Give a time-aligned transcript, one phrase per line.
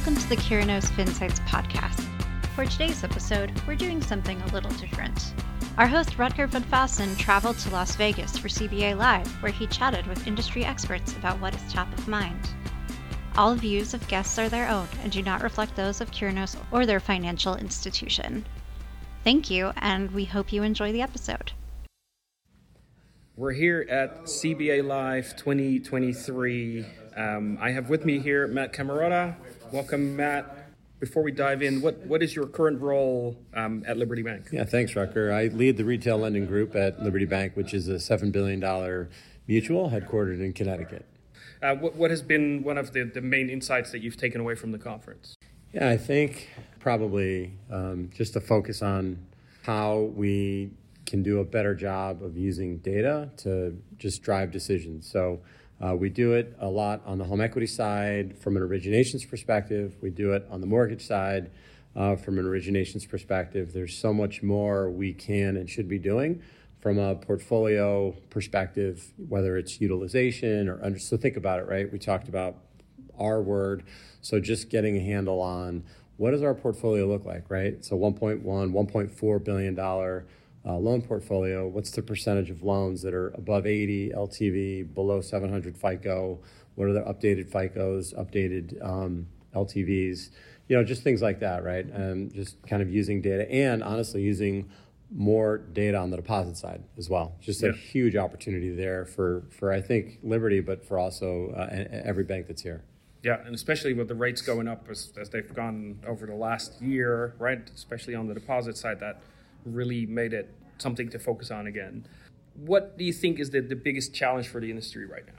[0.00, 2.06] Welcome to the Curinos FinSights podcast.
[2.54, 5.34] For today's episode, we're doing something a little different.
[5.76, 10.06] Our host Rutger van Faassen traveled to Las Vegas for CBA Live, where he chatted
[10.06, 12.48] with industry experts about what is top of mind.
[13.36, 16.86] All views of guests are their own and do not reflect those of Curinos or
[16.86, 18.46] their financial institution.
[19.22, 21.52] Thank you, and we hope you enjoy the episode.
[23.36, 26.86] We're here at CBA Live 2023.
[27.20, 29.36] Um, I have with me here Matt Cammarota.
[29.72, 30.56] Welcome, Matt.
[31.00, 34.48] Before we dive in, what, what is your current role um, at Liberty Bank?
[34.52, 35.32] Yeah, thanks, Rutger.
[35.32, 38.60] I lead the retail lending group at Liberty Bank, which is a $7 billion
[39.46, 41.06] mutual headquartered in Connecticut.
[41.62, 44.54] Uh, what, what has been one of the, the main insights that you've taken away
[44.54, 45.36] from the conference?
[45.74, 46.48] Yeah, I think
[46.80, 49.18] probably um, just to focus on
[49.62, 50.70] how we
[51.06, 55.10] can do a better job of using data to just drive decisions.
[55.10, 55.40] So
[55.80, 59.96] uh, we do it a lot on the home equity side from an originations perspective.
[60.02, 61.50] We do it on the mortgage side
[61.96, 63.72] uh, from an originations perspective.
[63.72, 66.42] There's so much more we can and should be doing
[66.80, 70.98] from a portfolio perspective, whether it's utilization or under.
[70.98, 71.90] So think about it, right?
[71.90, 72.56] We talked about
[73.18, 73.84] our word.
[74.22, 75.84] So just getting a handle on
[76.16, 77.82] what does our portfolio look like, right?
[77.84, 80.26] So 1.1, 1.4 billion dollar
[80.64, 85.76] uh, loan portfolio, what's the percentage of loans that are above 80 LTV, below 700
[85.76, 86.38] FICO?
[86.74, 90.30] What are the updated FICOs, updated um, LTVs?
[90.68, 91.86] You know, just things like that, right?
[91.86, 94.70] And just kind of using data and honestly using
[95.12, 97.34] more data on the deposit side as well.
[97.40, 97.70] Just yeah.
[97.70, 102.46] a huge opportunity there for, for I think Liberty, but for also uh, every bank
[102.46, 102.84] that's here.
[103.22, 106.80] Yeah, and especially with the rates going up as, as they've gone over the last
[106.80, 107.68] year, right?
[107.74, 109.20] Especially on the deposit side, that
[109.64, 112.06] really made it something to focus on again.
[112.54, 115.32] What do you think is the, the biggest challenge for the industry right now?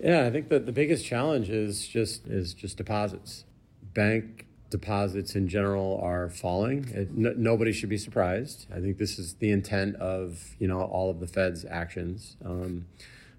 [0.00, 3.44] Yeah, I think that the biggest challenge is just is just deposits.
[3.94, 6.88] Bank deposits in general are falling.
[6.88, 8.66] It, n- nobody should be surprised.
[8.74, 12.36] I think this is the intent of you know all of the Fed's actions.
[12.44, 12.86] Um,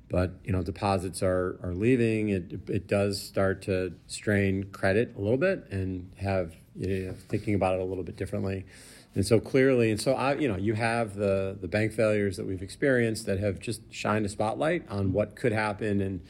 [0.10, 2.30] but you know deposits are are leaving.
[2.30, 7.56] It it does start to strain credit a little bit and have you know, thinking
[7.56, 8.66] about it a little bit differently.
[9.16, 12.48] And so clearly, and so I, you know, you have the the bank failures that
[12.48, 16.02] we've experienced that have just shined a spotlight on what could happen.
[16.02, 16.22] And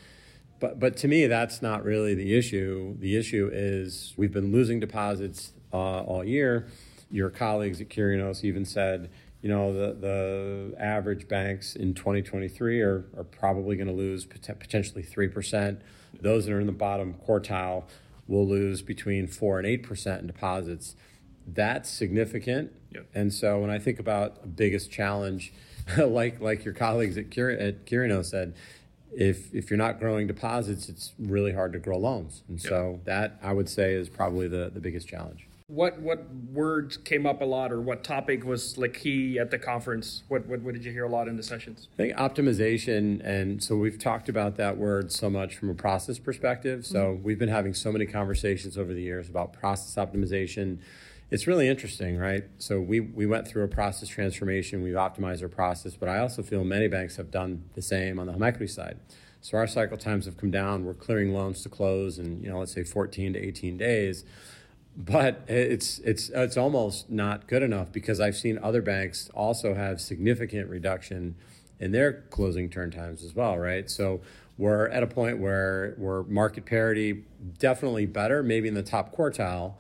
[0.60, 2.98] but but to me, that's not really the issue.
[3.00, 6.68] The issue is we've been losing deposits uh, all year.
[7.10, 9.10] Your colleagues at Curinos even said,
[9.42, 15.04] you know, the the average banks in 2023 are are probably going to lose potentially
[15.04, 15.82] three percent.
[16.20, 17.86] Those that are in the bottom quartile
[18.28, 20.96] will lose between four and eight percent in deposits
[21.48, 22.72] that's significant.
[22.92, 23.08] Yep.
[23.14, 25.54] And so when I think about biggest challenge,
[25.98, 28.54] like like your colleagues at Cur- at Curino said,
[29.16, 32.44] if if you're not growing deposits, it's really hard to grow loans.
[32.48, 32.70] And yep.
[32.70, 35.48] so that I would say is probably the, the biggest challenge.
[35.68, 39.58] What what words came up a lot, or what topic was like key at the
[39.58, 40.24] conference?
[40.28, 41.88] What what, what did you hear a lot in the sessions?
[41.94, 46.20] I think optimization, and so we've talked about that word so much from a process
[46.20, 46.86] perspective.
[46.86, 47.24] So mm-hmm.
[47.24, 50.80] we've been having so many conversations over the years about process optimization
[51.32, 52.44] it's really interesting, right?
[52.58, 56.44] So we, we went through a process transformation, we've optimized our process, but I also
[56.44, 59.00] feel many banks have done the same on the home equity side.
[59.42, 60.86] So our cycle times have come down.
[60.86, 64.24] We're clearing loans to close in, you know, let's say 14 to 18 days.
[64.96, 70.00] But it's it's it's almost not good enough because I've seen other banks also have
[70.00, 71.36] significant reduction
[71.80, 73.90] in their closing turn times as well, right?
[73.90, 74.22] So
[74.58, 77.26] we're at a point where we're market parity,
[77.58, 79.74] definitely better, maybe in the top quartile,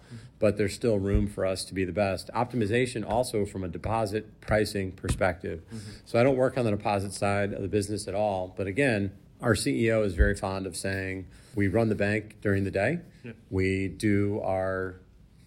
[0.43, 2.29] but there's still room for us to be the best.
[2.35, 5.61] Optimization also from a deposit pricing perspective.
[5.67, 5.91] Mm-hmm.
[6.03, 9.13] So I don't work on the deposit side of the business at all, but again,
[9.39, 12.99] our CEO is very fond of saying we run the bank during the day.
[13.23, 13.31] Yeah.
[13.49, 14.95] We do our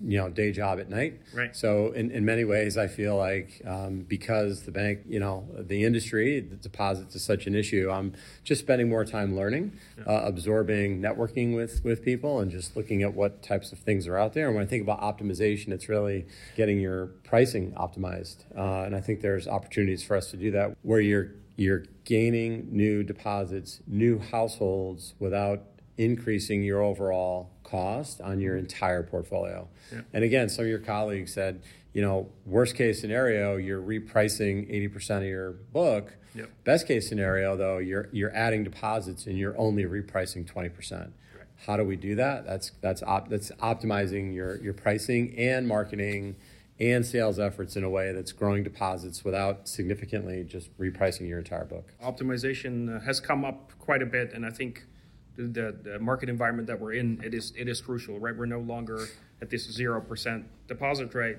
[0.00, 1.20] you know day job at night.
[1.34, 1.54] Right.
[1.56, 5.84] So in, in many ways i feel like um, because the bank you know the
[5.84, 8.12] industry the deposits is such an issue i'm
[8.44, 10.04] just spending more time learning yeah.
[10.04, 14.18] uh, absorbing networking with with people and just looking at what types of things are
[14.18, 14.46] out there.
[14.46, 16.26] And when i think about optimization it's really
[16.56, 18.44] getting your pricing optimized.
[18.56, 22.68] Uh, and i think there's opportunities for us to do that where you're you're gaining
[22.70, 25.62] new deposits new households without
[25.98, 29.68] increasing your overall cost on your entire portfolio.
[29.92, 30.02] Yeah.
[30.12, 31.62] And again, some of your colleagues said,
[31.92, 36.12] you know, worst case scenario, you're repricing 80% of your book.
[36.34, 36.50] Yep.
[36.64, 40.92] Best case scenario, though, you're you're adding deposits and you're only repricing 20%.
[40.92, 41.10] Right.
[41.66, 42.44] How do we do that?
[42.44, 46.36] That's that's op, that's optimizing your your pricing and marketing
[46.78, 51.64] and sales efforts in a way that's growing deposits without significantly just repricing your entire
[51.64, 51.94] book.
[52.04, 54.84] Optimization has come up quite a bit, and I think
[55.36, 58.36] the, the market environment that we're in, it is it is crucial, right?
[58.36, 59.06] We're no longer
[59.40, 61.38] at this zero percent deposit rate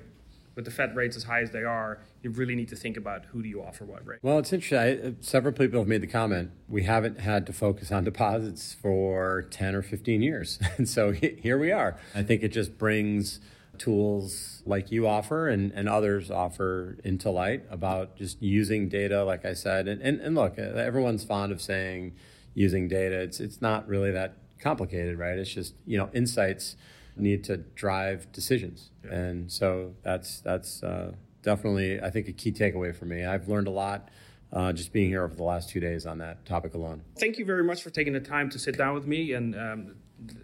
[0.58, 3.26] with the Fed rates as high as they are, you really need to think about
[3.26, 4.18] who do you offer what rate.
[4.22, 5.12] Well, it's interesting.
[5.12, 9.46] I, several people have made the comment we haven't had to focus on deposits for
[9.52, 10.58] 10 or 15 years.
[10.76, 11.96] And so here we are.
[12.12, 13.38] I think it just brings
[13.78, 19.44] tools like you offer and, and others offer into light about just using data, like
[19.44, 19.86] I said.
[19.86, 22.16] And, and, and look, everyone's fond of saying
[22.54, 23.20] using data.
[23.20, 25.38] It's, it's not really that complicated, right?
[25.38, 26.76] It's just, you know, insights
[27.16, 28.90] need to drive decisions.
[29.04, 29.14] Yeah.
[29.14, 31.12] And so that's that's uh,
[31.42, 33.24] definitely I think a key takeaway for me.
[33.24, 34.10] I've learned a lot.
[34.50, 37.02] Uh, just being here over the last two days on that topic alone.
[37.18, 39.96] Thank you very much for taking the time to sit down with me and um,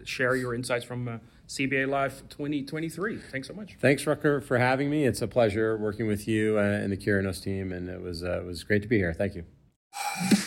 [0.03, 1.17] share your insights from uh,
[1.47, 3.17] CBA Live 2023.
[3.31, 3.77] Thanks so much.
[3.79, 5.05] Thanks, Rutger, for having me.
[5.05, 8.41] It's a pleasure working with you uh, and the Curinos team, and it was uh,
[8.41, 9.11] it was great to be here.
[9.11, 10.41] Thank you.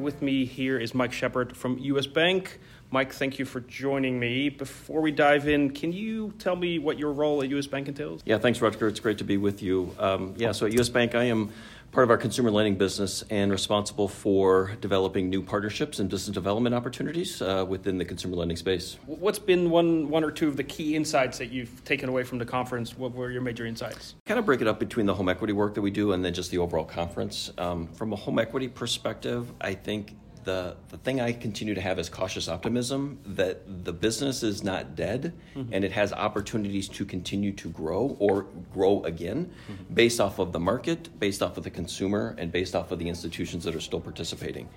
[0.00, 2.58] With me here is Mike Shepard from US Bank.
[2.90, 4.48] Mike, thank you for joining me.
[4.48, 8.22] Before we dive in, can you tell me what your role at US Bank entails?
[8.24, 8.88] Yeah, thanks, Rutger.
[8.88, 9.94] It's great to be with you.
[9.98, 11.52] Um, yeah, so at US Bank, I am
[11.92, 16.74] part of our consumer lending business and responsible for developing new partnerships and business development
[16.74, 18.96] opportunities uh, within the consumer lending space.
[19.06, 22.38] What's been one, one or two of the key insights that you've taken away from
[22.38, 22.96] the conference?
[22.96, 24.14] What were your major insights?
[24.26, 26.32] Kind of break it up between the home equity work that we do and then
[26.32, 27.50] just the overall conference.
[27.58, 30.16] Um, from a home equity perspective, I think
[30.50, 34.96] the, the thing I continue to have is cautious optimism that the business is not
[34.96, 35.72] dead mm-hmm.
[35.72, 39.94] and it has opportunities to continue to grow or grow again mm-hmm.
[39.94, 43.08] based off of the market, based off of the consumer, and based off of the
[43.08, 44.68] institutions that are still participating.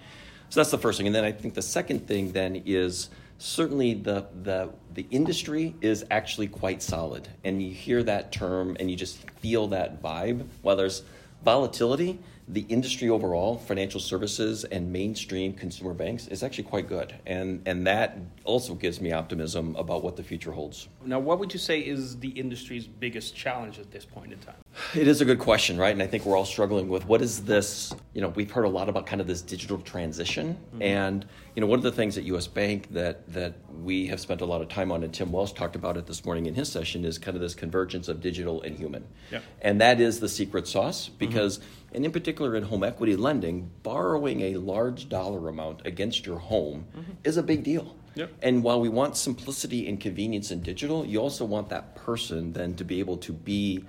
[0.50, 1.08] So that's the first thing.
[1.08, 3.10] And then I think the second thing then is
[3.40, 7.28] certainly the, the, the industry is actually quite solid.
[7.44, 10.46] And you hear that term and you just feel that vibe.
[10.62, 11.02] While there's
[11.44, 17.16] volatility, the industry overall, financial services and mainstream consumer banks, is actually quite good.
[17.25, 20.90] And, and that also gives me optimism about what the future holds.
[21.06, 24.56] Now, what would you say is the industry's biggest challenge at this point in time?
[24.94, 25.94] It is a good question, right?
[25.94, 27.94] And I think we're all struggling with what is this?
[28.13, 30.56] You know, we've heard a lot about kind of this digital transition.
[30.56, 30.81] Mm-hmm.
[30.81, 31.25] And,
[31.56, 34.46] you know, one of the things at US Bank that, that we have spent a
[34.46, 37.06] lot of time on, and Tim Welsh talked about it this morning in his session,
[37.06, 39.06] is kind of this convergence of digital and human.
[39.31, 39.39] Yeah.
[39.62, 41.60] And that is the secret sauce because.
[41.60, 46.40] Mm-hmm and in particular in home equity lending, borrowing a large dollar amount against your
[46.40, 47.12] home mm-hmm.
[47.24, 47.95] is a big deal.
[48.16, 48.31] Yep.
[48.42, 52.75] And while we want simplicity and convenience in digital, you also want that person then
[52.75, 53.86] to be able to be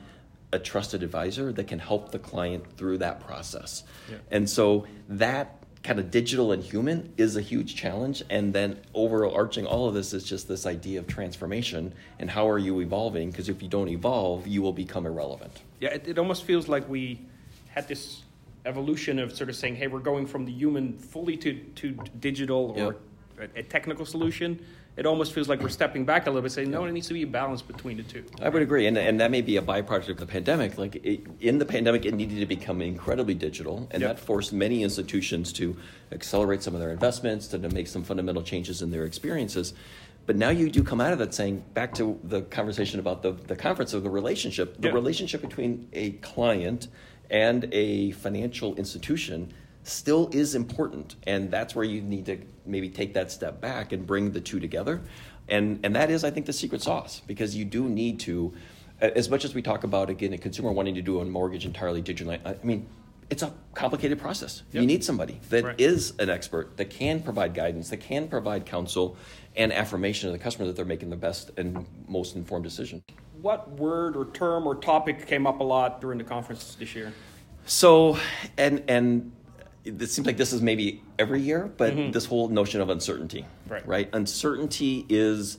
[0.53, 3.83] a trusted advisor that can help the client through that process.
[4.09, 4.23] Yep.
[4.31, 8.23] And so that kind of digital and human is a huge challenge.
[8.31, 12.59] And then overarching all of this is just this idea of transformation and how are
[12.59, 13.31] you evolving?
[13.31, 15.61] Because if you don't evolve, you will become irrelevant.
[15.81, 17.21] Yeah, it, it almost feels like we
[17.75, 18.23] had this
[18.67, 21.91] evolution of sort of saying, hey, we're going from the human fully to, to
[22.21, 22.97] digital or
[23.39, 23.51] yep.
[23.57, 24.65] a, a, technical solution.
[24.97, 27.15] It almost feels like we're stepping back a little bit, saying, no, it needs to
[27.15, 28.25] be a balance between the two.
[28.41, 28.87] I would agree.
[28.87, 30.79] And, and that may be a byproduct of the pandemic.
[30.79, 34.17] Like it, in the pandemic, it needed to become incredibly digital, and yep.
[34.17, 35.77] that forced many institutions to
[36.13, 39.75] accelerate some of their investments, to, to make some fundamental changes in their experiences.
[40.27, 43.33] But now you do come out of that saying, back to the conversation about the,
[43.33, 46.87] the conference of the relationship, the relationship between a client
[47.31, 49.53] and a financial institution
[49.83, 51.17] still is important.
[51.27, 54.61] And that's where you need to maybe take that step back and bring the two
[54.61, 55.03] together.
[55.49, 58.55] And, and that is, I think, the secret sauce because you do need to,
[59.01, 62.03] as much as we talk about, again, a consumer wanting to do a mortgage entirely
[62.03, 62.87] digitally, I mean,
[63.31, 64.63] it's a complicated process.
[64.73, 64.81] Yep.
[64.81, 65.81] You need somebody that right.
[65.81, 69.17] is an expert, that can provide guidance, that can provide counsel
[69.57, 73.03] and affirmation to the customer that they're making the best and most informed decision
[73.41, 77.13] what word or term or topic came up a lot during the conference this year?
[77.67, 78.19] So,
[78.59, 79.33] and and
[79.85, 82.11] it seems like this is maybe every year, but mm-hmm.
[82.11, 83.87] this whole notion of uncertainty, right?
[83.87, 84.11] Right.
[84.13, 85.59] Uncertainty is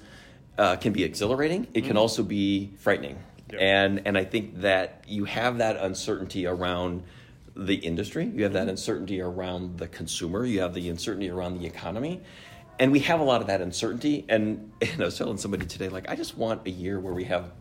[0.58, 1.64] uh, can be exhilarating.
[1.74, 1.88] It mm-hmm.
[1.88, 3.18] can also be frightening,
[3.52, 3.62] yep.
[3.62, 7.04] and and I think that you have that uncertainty around
[7.56, 8.26] the industry.
[8.26, 8.70] You have that mm-hmm.
[8.72, 10.46] uncertainty around the consumer.
[10.46, 12.22] You have the uncertainty around the economy
[12.80, 14.26] and we have a lot of that uncertainty.
[14.30, 17.24] And, and I was telling somebody today, like, I just want a year where we
[17.26, 17.52] have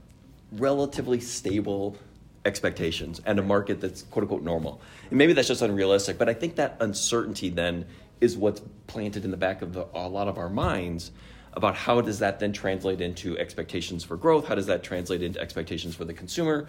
[0.57, 1.97] relatively stable
[2.45, 4.81] expectations and a market that's quote unquote normal.
[5.09, 7.87] And maybe that's just unrealistic, but I think that uncertainty then
[8.21, 11.11] is what's planted in the back of the, a lot of our minds
[11.55, 14.47] about how does that then translate into expectations for growth?
[14.47, 16.67] How does that translate into expectations for the consumer?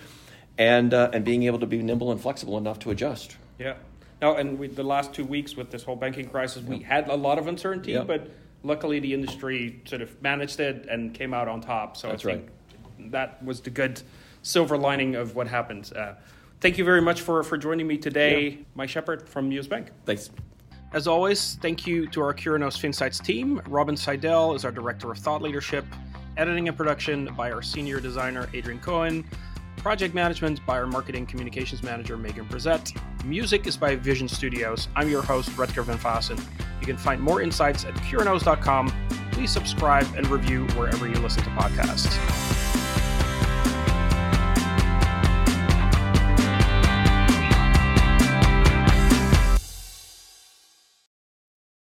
[0.58, 3.36] And, uh, and being able to be nimble and flexible enough to adjust.
[3.60, 3.75] Yeah.
[4.22, 7.15] Now, and we, the last two weeks with this whole banking crisis, we had a
[7.15, 8.30] lot of uncertainty, but
[8.63, 11.98] luckily the industry sort of managed it and came out on top.
[11.98, 12.51] So That's I think right.
[13.00, 14.02] That was the good
[14.42, 15.92] silver lining of what happened.
[15.96, 16.14] Uh,
[16.62, 18.58] thank you very much for, for joining me today, yeah.
[18.75, 19.92] Mike Shepard from US Bank.
[20.06, 20.30] Thanks.
[20.94, 23.62] As always, thank you to our Curinos Finsights team.
[23.68, 25.84] Robin Seidel is our Director of Thought Leadership,
[26.38, 29.25] editing and production by our Senior Designer, Adrian Cohen,
[29.78, 32.96] project management by our Marketing Communications Manager, Megan Brissett.
[33.25, 34.88] Music is by Vision Studios.
[34.96, 36.42] I'm your host, Rutger Van Faassen.
[36.80, 38.94] You can find more insights at curinos.com.
[39.32, 42.64] Please subscribe and review wherever you listen to podcasts.